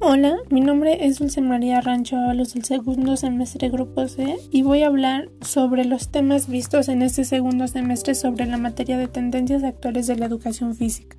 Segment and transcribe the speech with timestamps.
[0.00, 4.82] Hola, mi nombre es Dulce María Rancho Ábalos del segundo semestre Grupo C y voy
[4.82, 9.64] a hablar sobre los temas vistos en este segundo semestre sobre la materia de tendencias
[9.64, 11.16] actuales de la educación física.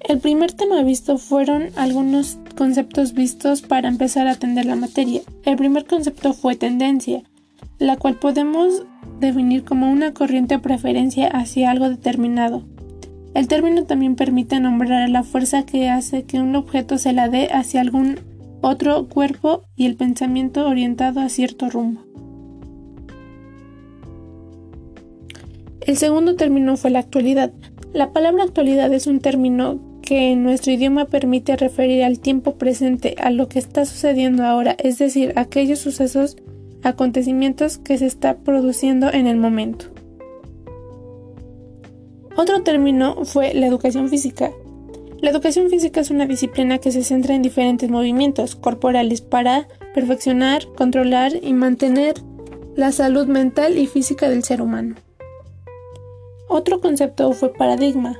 [0.00, 5.22] El primer tema visto fueron algunos conceptos vistos para empezar a atender la materia.
[5.44, 7.22] El primer concepto fue tendencia
[7.78, 8.84] la cual podemos
[9.20, 12.64] definir como una corriente o preferencia hacia algo determinado.
[13.34, 17.48] El término también permite nombrar la fuerza que hace que un objeto se la dé
[17.52, 18.20] hacia algún
[18.62, 22.00] otro cuerpo y el pensamiento orientado a cierto rumbo.
[25.80, 27.52] El segundo término fue la actualidad.
[27.92, 33.16] La palabra actualidad es un término que en nuestro idioma permite referir al tiempo presente,
[33.18, 36.36] a lo que está sucediendo ahora, es decir, aquellos sucesos
[36.82, 39.86] acontecimientos que se está produciendo en el momento.
[42.36, 44.52] Otro término fue la educación física.
[45.22, 50.66] La educación física es una disciplina que se centra en diferentes movimientos corporales para perfeccionar,
[50.76, 52.14] controlar y mantener
[52.76, 54.96] la salud mental y física del ser humano.
[56.48, 58.18] Otro concepto fue paradigma.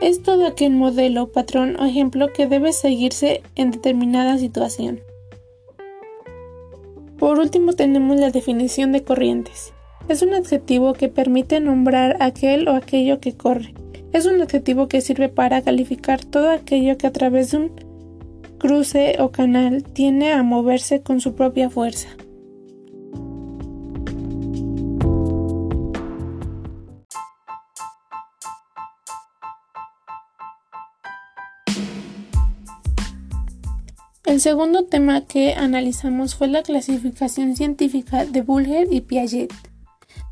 [0.00, 5.00] Es todo aquel modelo, patrón o ejemplo que debe seguirse en determinada situación.
[7.24, 9.72] Por último tenemos la definición de corrientes.
[10.10, 13.72] Es un adjetivo que permite nombrar aquel o aquello que corre.
[14.12, 17.72] Es un adjetivo que sirve para calificar todo aquello que a través de un
[18.58, 22.08] cruce o canal tiene a moverse con su propia fuerza.
[34.34, 39.52] El segundo tema que analizamos fue la clasificación científica de Bulger y Piaget.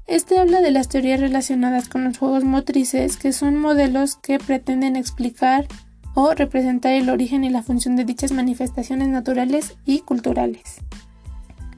[0.09, 4.97] Este habla de las teorías relacionadas con los juegos motrices, que son modelos que pretenden
[4.97, 5.69] explicar
[6.17, 10.81] o representar el origen y la función de dichas manifestaciones naturales y culturales.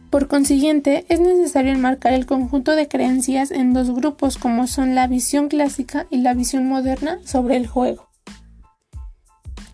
[0.08, 5.06] Por consiguiente, es necesario enmarcar el conjunto de creencias en dos grupos como son la
[5.08, 8.03] visión clásica y la visión moderna sobre el juego.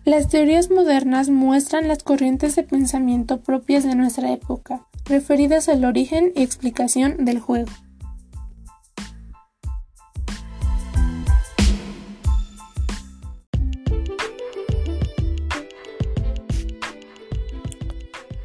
[0.03, 6.31] Las teorías modernas muestran las corrientes de pensamiento propias de nuestra época, referidas al origen
[6.35, 7.69] y explicación del juego.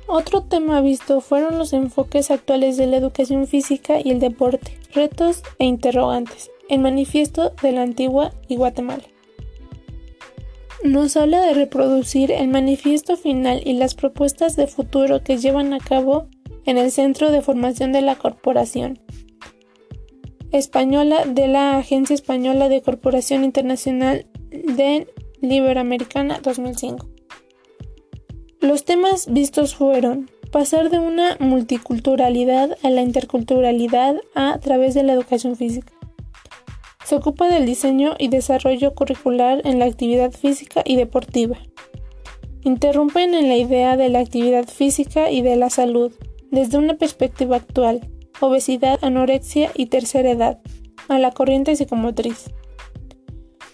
[0.06, 5.42] Otro tema visto fueron los enfoques actuales de la educación física y el deporte, retos
[5.58, 9.04] e interrogantes, el manifiesto de la antigua y Guatemala
[10.86, 15.78] nos habla de reproducir el manifiesto final y las propuestas de futuro que llevan a
[15.78, 16.28] cabo
[16.64, 18.98] en el Centro de Formación de la Corporación
[20.52, 25.06] Española de la Agencia Española de Corporación Internacional de
[25.40, 27.06] Liberamericana 2005.
[28.60, 35.12] Los temas vistos fueron pasar de una multiculturalidad a la interculturalidad a través de la
[35.12, 35.95] educación física
[37.06, 41.56] se ocupa del diseño y desarrollo curricular en la actividad física y deportiva.
[42.64, 46.12] Interrumpen en la idea de la actividad física y de la salud
[46.50, 50.58] desde una perspectiva actual, obesidad, anorexia y tercera edad,
[51.06, 52.50] a la corriente psicomotriz.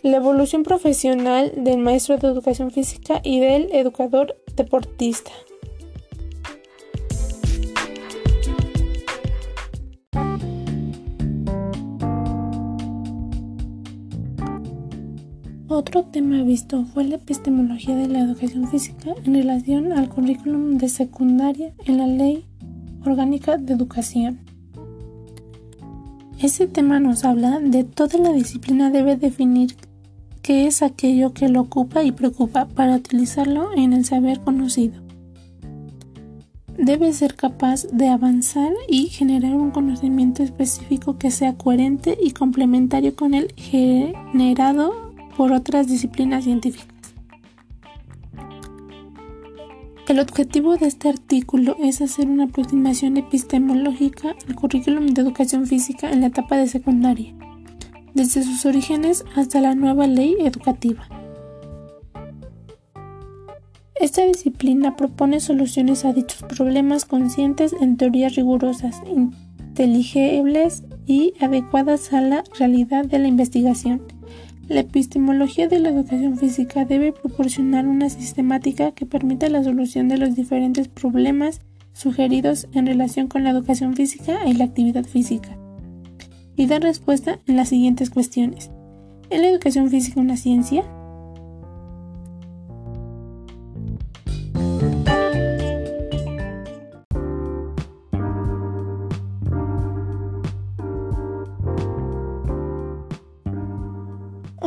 [0.03, 5.33] La evolución profesional del maestro de educación física y del educador deportista.
[15.75, 20.91] Otro tema visto fue la epistemología de la educación física en relación al currículum de
[20.91, 22.45] secundaria en la Ley
[23.07, 24.41] Orgánica de Educación.
[26.39, 29.75] Ese tema nos habla de toda la disciplina debe definir
[30.43, 35.01] qué es aquello que lo ocupa y preocupa para utilizarlo en el saber conocido.
[36.77, 43.17] Debe ser capaz de avanzar y generar un conocimiento específico que sea coherente y complementario
[43.17, 45.12] con el generado
[45.43, 46.87] por otras disciplinas científicas.
[50.07, 56.13] El objetivo de este artículo es hacer una aproximación epistemológica al currículum de educación física
[56.13, 57.35] en la etapa de secundaria,
[58.15, 61.09] desde sus orígenes hasta la nueva ley educativa.
[63.97, 72.21] Esta disciplina propone soluciones a dichos problemas conscientes en teorías rigurosas, inteligibles y adecuadas a
[72.21, 74.03] la realidad de la investigación
[74.73, 80.17] la epistemología de la educación física debe proporcionar una sistemática que permita la solución de
[80.17, 81.61] los diferentes problemas
[81.93, 85.59] sugeridos en relación con la educación física y la actividad física,
[86.57, 88.71] y dar respuesta en las siguientes cuestiones.
[89.29, 90.85] ¿Es la educación física una ciencia?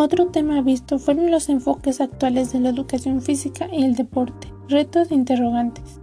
[0.05, 5.09] Otro tema visto fueron los enfoques actuales de la educación física y el deporte, retos
[5.09, 5.99] e interrogantes.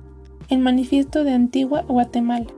[0.49, 2.49] El manifiesto de Antigua Guatemala.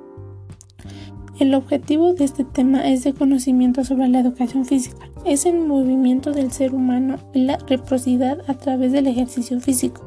[1.39, 5.07] El objetivo de este tema es de conocimiento sobre la educación física.
[5.27, 10.01] Es el movimiento del ser humano y la reciprocidad a través del ejercicio físico,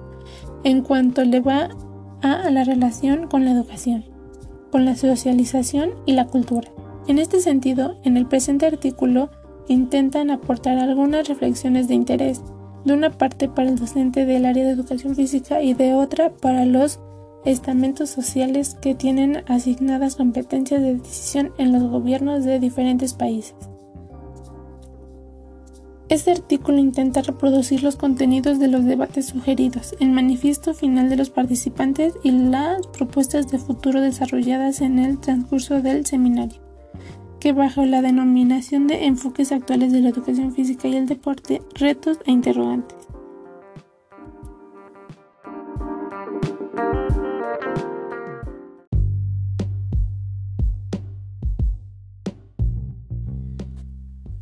[0.63, 1.69] en cuanto le va
[2.23, 4.05] a la relación con la educación,
[4.71, 6.67] con la socialización y la cultura.
[7.07, 9.29] En este sentido, en el presente artículo
[9.67, 12.41] intentan aportar algunas reflexiones de interés,
[12.85, 16.65] de una parte para el docente del área de educación física y de otra para
[16.65, 16.99] los
[17.45, 23.55] estamentos sociales que tienen asignadas competencias de decisión en los gobiernos de diferentes países.
[26.09, 31.29] Este artículo intenta reproducir los contenidos de los debates sugeridos, el manifiesto final de los
[31.29, 36.66] participantes y las propuestas de futuro desarrolladas en el transcurso del seminario
[37.39, 42.19] que bajo la denominación de enfoques actuales de la educación física y el deporte, retos
[42.25, 42.97] e interrogantes.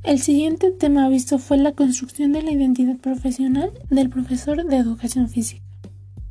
[0.03, 5.29] El siguiente tema visto fue la construcción de la identidad profesional del profesor de educación
[5.29, 5.63] física,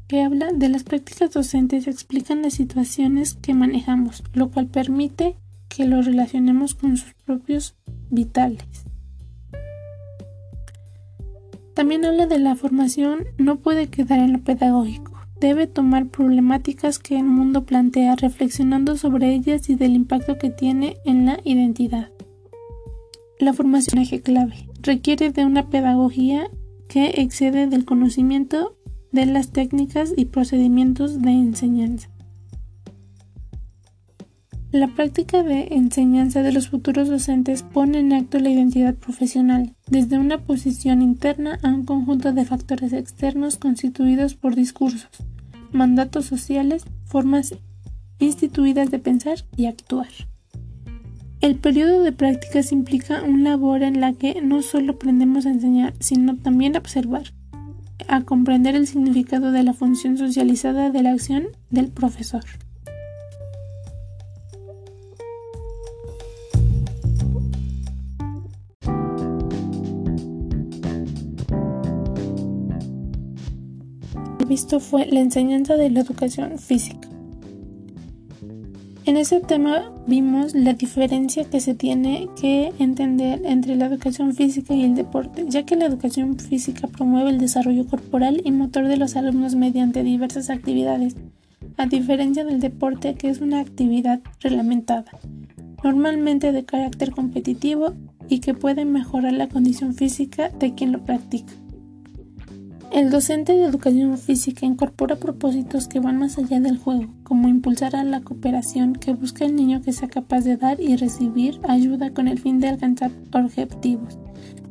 [0.06, 5.36] que habla de las prácticas docentes y explican las situaciones que manejamos, lo cual permite
[5.74, 7.76] que lo relacionemos con sus propios
[8.10, 8.66] vitales.
[11.74, 17.16] También habla de la formación no puede quedar en lo pedagógico, debe tomar problemáticas que
[17.16, 22.10] el mundo plantea reflexionando sobre ellas y del impacto que tiene en la identidad.
[23.40, 26.48] La formación eje clave requiere de una pedagogía
[26.86, 28.76] que excede del conocimiento
[29.10, 32.13] de las técnicas y procedimientos de enseñanza.
[34.74, 40.18] La práctica de enseñanza de los futuros docentes pone en acto la identidad profesional, desde
[40.18, 45.08] una posición interna a un conjunto de factores externos constituidos por discursos,
[45.70, 47.54] mandatos sociales, formas
[48.18, 50.08] instituidas de pensar y actuar.
[51.40, 55.94] El periodo de prácticas implica una labor en la que no solo aprendemos a enseñar,
[56.00, 57.32] sino también a observar,
[58.08, 62.42] a comprender el significado de la función socializada de la acción del profesor.
[74.54, 77.08] Visto fue la enseñanza de la educación física.
[79.04, 84.72] En ese tema vimos la diferencia que se tiene que entender entre la educación física
[84.72, 88.96] y el deporte, ya que la educación física promueve el desarrollo corporal y motor de
[88.96, 91.16] los alumnos mediante diversas actividades,
[91.76, 95.10] a diferencia del deporte que es una actividad reglamentada,
[95.82, 97.94] normalmente de carácter competitivo
[98.28, 101.54] y que puede mejorar la condición física de quien lo practica.
[102.90, 107.96] El docente de educación física incorpora propósitos que van más allá del juego, como impulsar
[107.96, 112.10] a la cooperación que busca el niño que sea capaz de dar y recibir ayuda
[112.10, 114.18] con el fin de alcanzar objetivos.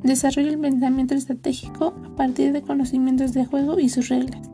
[0.03, 4.49] Desarrolla el pensamiento estratégico a partir de conocimientos de juego y sus reglas.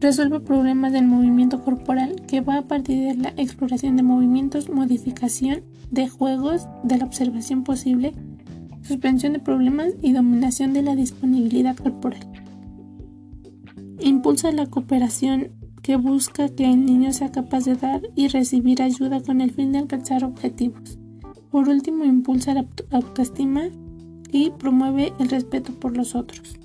[0.00, 5.62] Resuelve problemas del movimiento corporal que va a partir de la exploración de movimientos, modificación
[5.90, 8.12] de juegos, de la observación posible,
[8.82, 12.35] suspensión de problemas y dominación de la disponibilidad corporal.
[14.00, 19.22] Impulsa la cooperación que busca que el niño sea capaz de dar y recibir ayuda
[19.22, 20.98] con el fin de alcanzar objetivos.
[21.50, 23.68] Por último, impulsa la autoestima
[24.30, 26.58] y promueve el respeto por los otros.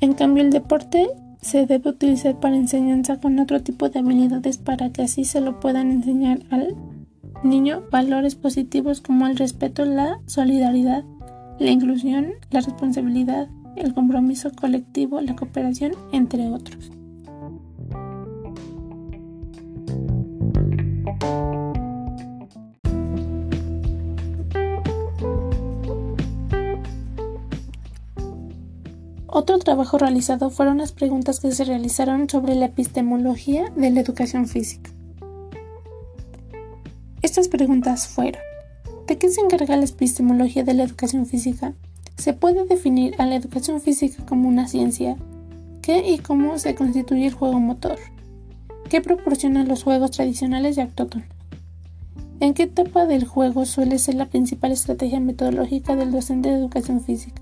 [0.00, 1.08] En cambio, el deporte
[1.40, 5.60] se debe utilizar para enseñanza con otro tipo de habilidades para que así se lo
[5.60, 6.74] puedan enseñar al
[7.44, 11.04] niño valores positivos como el respeto, la solidaridad,
[11.58, 16.90] la inclusión, la responsabilidad, el compromiso colectivo, la cooperación, entre otros.
[29.30, 34.48] Otro trabajo realizado fueron las preguntas que se realizaron sobre la epistemología de la educación
[34.48, 34.90] física.
[37.22, 38.42] Estas preguntas fueron,
[39.06, 41.74] ¿de qué se encarga la epistemología de la educación física?
[42.18, 45.16] Se puede definir a la educación física como una ciencia.
[45.82, 47.96] ¿Qué y cómo se constituye el juego motor?
[48.90, 51.28] ¿Qué proporcionan los juegos tradicionales y autóctonos?
[52.40, 57.00] ¿En qué etapa del juego suele ser la principal estrategia metodológica del docente de educación
[57.02, 57.40] física?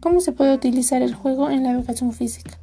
[0.00, 2.58] ¿Cómo se puede utilizar el juego en la educación física?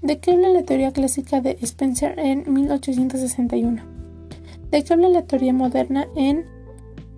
[0.00, 3.82] ¿De qué habla la teoría clásica de Spencer en 1861?
[4.70, 6.44] ¿De qué habla la teoría moderna en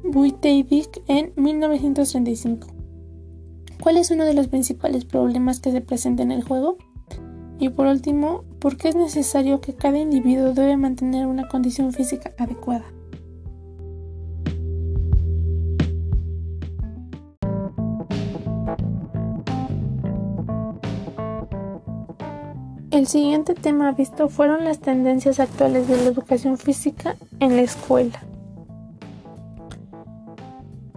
[0.02, 2.81] Buiteivik en 1935?
[3.82, 6.76] ¿Cuál es uno de los principales problemas que se presentan en el juego?
[7.58, 12.30] Y por último, ¿por qué es necesario que cada individuo debe mantener una condición física
[12.38, 12.84] adecuada?
[22.92, 28.22] El siguiente tema visto fueron las tendencias actuales de la educación física en la escuela,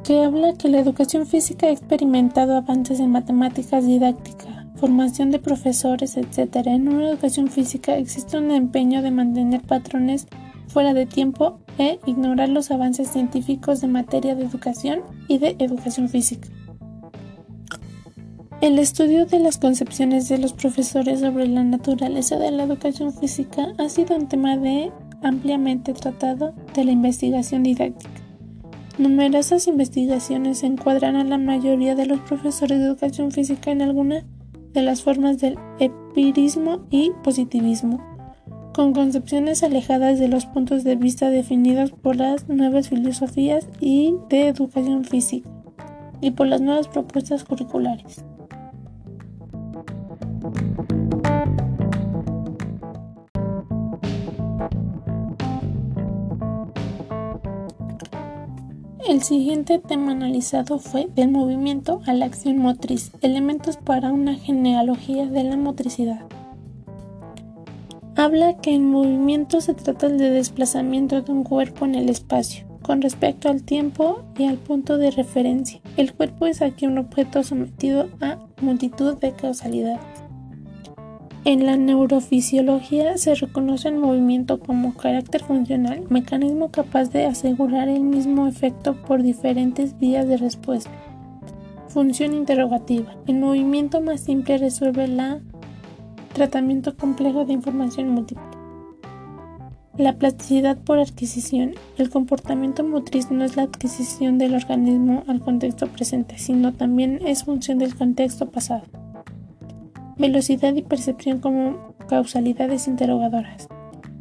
[0.06, 6.18] que habla que la educación física ha experimentado avances en matemáticas didácticas formación de profesores,
[6.18, 6.68] etc.
[6.68, 10.28] En una educación física existe un empeño de mantener patrones
[10.68, 16.10] fuera de tiempo e ignorar los avances científicos de materia de educación y de educación
[16.10, 16.50] física.
[18.62, 23.74] El estudio de las concepciones de los profesores sobre la naturaleza de la educación física
[23.78, 24.92] ha sido un tema de
[25.24, 28.25] ampliamente tratado de la investigación didáctica.
[28.98, 34.24] Numerosas investigaciones encuadran a la mayoría de los profesores de educación física en alguna
[34.72, 38.00] de las formas del empirismo y positivismo,
[38.74, 44.48] con concepciones alejadas de los puntos de vista definidos por las nuevas filosofías y de
[44.48, 45.50] educación física
[46.22, 48.24] y por las nuevas propuestas curriculares.
[59.08, 65.28] El siguiente tema analizado fue del movimiento a la acción motriz, elementos para una genealogía
[65.28, 66.22] de la motricidad.
[68.16, 73.04] Habla que en movimiento se trata de desplazamiento de un cuerpo en el espacio, con
[73.04, 75.82] respecto al tiempo y al punto de referencia.
[75.98, 80.25] El cuerpo es aquí un objeto sometido a multitud de causalidades.
[81.48, 88.02] En la neurofisiología se reconoce el movimiento como carácter funcional, mecanismo capaz de asegurar el
[88.02, 90.90] mismo efecto por diferentes vías de respuesta.
[91.88, 93.14] Función interrogativa.
[93.28, 95.22] El movimiento más simple resuelve el
[96.34, 98.44] tratamiento complejo de información múltiple.
[100.00, 101.76] La plasticidad por adquisición.
[102.00, 107.44] El comportamiento motriz no es la adquisición del organismo al contexto presente, sino también es
[107.44, 109.05] función del contexto pasado.
[110.18, 113.68] Velocidad y percepción como causalidades interrogadoras.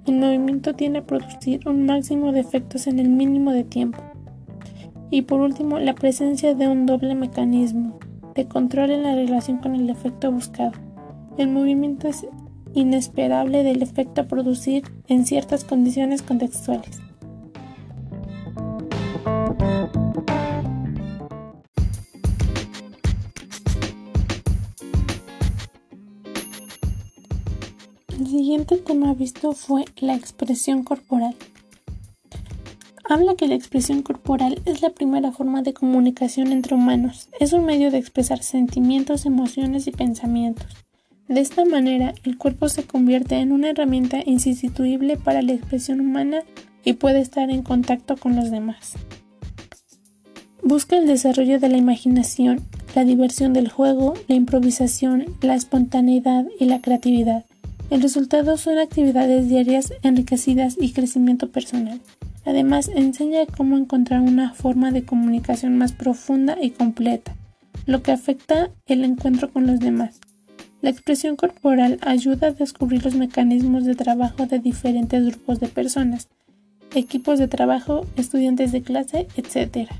[0.06, 4.02] El movimiento tiene a producir un máximo de efectos en el mínimo de tiempo.
[5.10, 7.98] Y por último, la presencia de un doble mecanismo
[8.34, 10.72] de control en la relación con el efecto buscado.
[11.38, 12.26] El movimiento es
[12.74, 17.03] inesperable del efecto a producir en ciertas condiciones contextuales.
[28.44, 31.34] Siguiente tema visto fue la expresión corporal.
[33.08, 37.30] Habla que la expresión corporal es la primera forma de comunicación entre humanos.
[37.40, 40.66] Es un medio de expresar sentimientos, emociones y pensamientos.
[41.26, 46.42] De esta manera, el cuerpo se convierte en una herramienta insustituible para la expresión humana
[46.84, 48.92] y puede estar en contacto con los demás.
[50.62, 52.60] Busca el desarrollo de la imaginación,
[52.94, 57.46] la diversión del juego, la improvisación, la espontaneidad y la creatividad.
[57.90, 62.00] El resultado son actividades diarias enriquecidas y crecimiento personal.
[62.44, 67.36] Además, enseña cómo encontrar una forma de comunicación más profunda y completa,
[67.86, 70.20] lo que afecta el encuentro con los demás.
[70.80, 76.28] La expresión corporal ayuda a descubrir los mecanismos de trabajo de diferentes grupos de personas,
[76.94, 79.90] equipos de trabajo, estudiantes de clase, etc.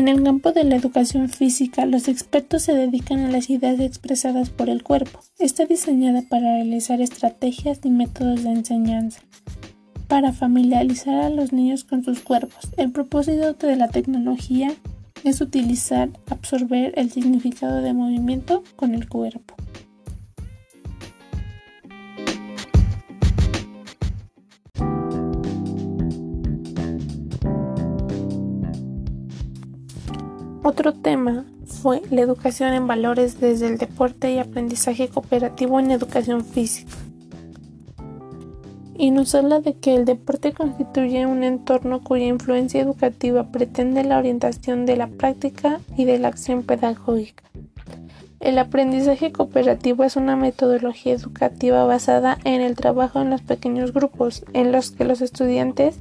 [0.00, 4.48] En el campo de la educación física, los expertos se dedican a las ideas expresadas
[4.48, 5.20] por el cuerpo.
[5.38, 9.20] Está diseñada para realizar estrategias y métodos de enseñanza,
[10.08, 12.70] para familiarizar a los niños con sus cuerpos.
[12.78, 14.72] El propósito de la tecnología
[15.22, 19.54] es utilizar, absorber el significado de movimiento con el cuerpo.
[30.62, 36.44] Otro tema fue la educación en valores desde el deporte y aprendizaje cooperativo en educación
[36.44, 36.92] física.
[38.98, 44.18] Y nos habla de que el deporte constituye un entorno cuya influencia educativa pretende la
[44.18, 47.44] orientación de la práctica y de la acción pedagógica.
[48.38, 54.44] El aprendizaje cooperativo es una metodología educativa basada en el trabajo en los pequeños grupos,
[54.52, 56.00] en los que los estudiantes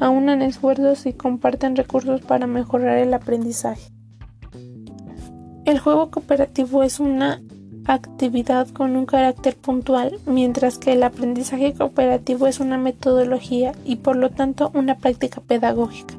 [0.00, 3.97] aunan esfuerzos y comparten recursos para mejorar el aprendizaje.
[5.68, 7.42] El juego cooperativo es una
[7.84, 14.16] actividad con un carácter puntual, mientras que el aprendizaje cooperativo es una metodología y por
[14.16, 16.14] lo tanto una práctica pedagógica,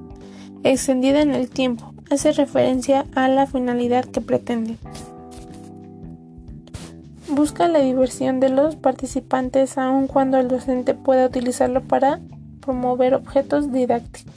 [0.63, 4.75] extendida en el tiempo, hace referencia a la finalidad que pretende.
[7.27, 12.19] Busca la diversión de los participantes aun cuando el docente pueda utilizarlo para
[12.61, 14.35] promover objetos didácticos.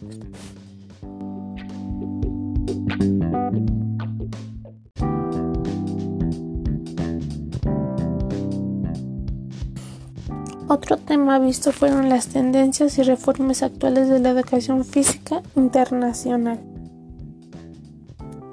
[10.72, 16.60] Otro tema visto fueron las tendencias y reformas actuales de la educación física internacional.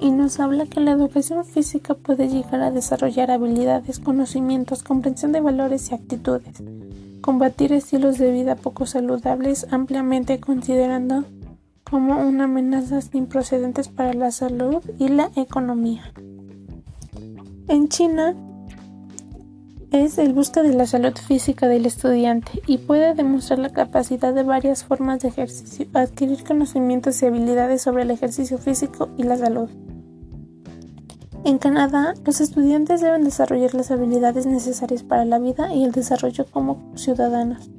[0.02, 5.40] Y nos habla que la educación física puede llegar a desarrollar habilidades, conocimientos, comprensión de
[5.40, 6.62] valores y actitudes,
[7.22, 11.24] combatir estilos de vida poco saludables ampliamente considerando
[11.84, 16.12] como una amenaza sin procedentes para la salud y la economía.
[17.66, 18.36] En China,
[19.92, 24.44] es el busca de la salud física del estudiante y puede demostrar la capacidad de
[24.44, 29.68] varias formas de ejercicio, adquirir conocimientos y habilidades sobre el ejercicio físico y la salud.
[31.44, 36.46] En Canadá, los estudiantes deben desarrollar las habilidades necesarias para la vida y el desarrollo
[36.50, 37.70] como ciudadanos.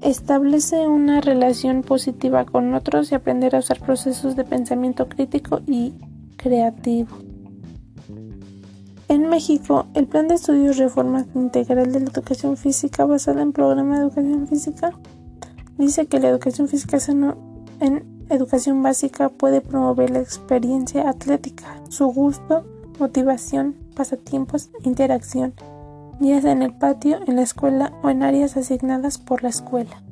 [0.00, 5.92] Establece una relación positiva con otros y aprender a usar procesos de pensamiento crítico y
[6.38, 7.29] creativo.
[9.10, 13.96] En México, el Plan de Estudios Reforma Integral de la Educación Física basada en Programa
[13.96, 14.92] de Educación Física
[15.78, 16.96] dice que la educación física
[17.80, 22.64] en educación básica puede promover la experiencia atlética, su gusto,
[23.00, 25.54] motivación, pasatiempos, interacción,
[26.20, 30.04] ya sea en el patio, en la escuela o en áreas asignadas por la escuela.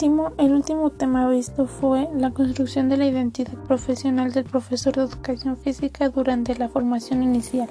[0.00, 5.56] El último tema visto fue la construcción de la identidad profesional del profesor de educación
[5.56, 7.68] física durante la formación inicial.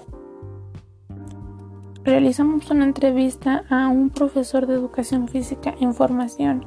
[2.04, 6.66] Realizamos una entrevista a un profesor de educación física en formación,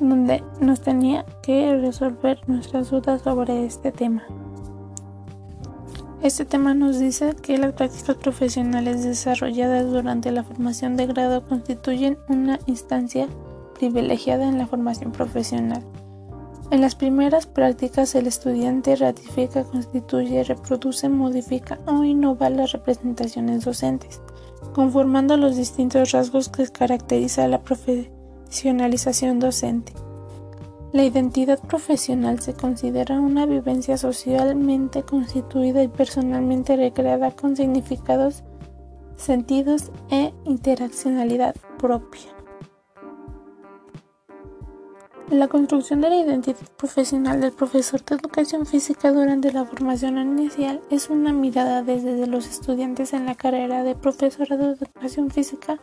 [0.00, 4.22] donde nos tenía que resolver nuestras dudas sobre este tema.
[6.22, 12.16] Este tema nos dice que las prácticas profesionales desarrolladas durante la formación de grado constituyen
[12.28, 13.28] una instancia
[13.80, 15.82] privilegiada en la formación profesional.
[16.70, 24.20] En las primeras prácticas el estudiante ratifica, constituye, reproduce, modifica o innova las representaciones docentes,
[24.74, 29.94] conformando los distintos rasgos que caracteriza la profesionalización docente.
[30.92, 38.44] La identidad profesional se considera una vivencia socialmente constituida y personalmente recreada con significados,
[39.16, 42.39] sentidos e interaccionalidad propia.
[45.30, 50.80] La construcción de la identidad profesional del profesor de educación física durante la formación inicial
[50.90, 55.78] es una mirada desde los estudiantes en la carrera de profesor de educación física.